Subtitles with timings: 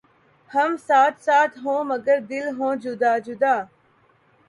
[0.49, 3.55] ھم ساتھ ساتھ ہوں مگر دل ہوں جدا جدا